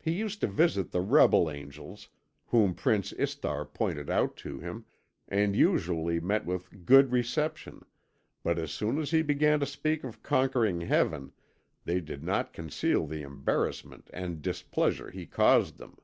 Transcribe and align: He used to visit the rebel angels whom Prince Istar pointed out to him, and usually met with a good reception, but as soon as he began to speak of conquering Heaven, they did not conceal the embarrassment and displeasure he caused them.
He 0.00 0.12
used 0.12 0.40
to 0.40 0.46
visit 0.46 0.90
the 0.90 1.02
rebel 1.02 1.50
angels 1.50 2.08
whom 2.46 2.74
Prince 2.74 3.12
Istar 3.12 3.66
pointed 3.66 4.08
out 4.08 4.38
to 4.38 4.58
him, 4.58 4.86
and 5.28 5.54
usually 5.54 6.18
met 6.18 6.46
with 6.46 6.72
a 6.72 6.76
good 6.76 7.12
reception, 7.12 7.84
but 8.42 8.58
as 8.58 8.70
soon 8.70 8.98
as 8.98 9.10
he 9.10 9.20
began 9.20 9.60
to 9.60 9.66
speak 9.66 10.02
of 10.02 10.22
conquering 10.22 10.80
Heaven, 10.80 11.30
they 11.84 12.00
did 12.00 12.24
not 12.24 12.54
conceal 12.54 13.06
the 13.06 13.20
embarrassment 13.20 14.08
and 14.14 14.40
displeasure 14.40 15.10
he 15.10 15.26
caused 15.26 15.76
them. 15.76 15.98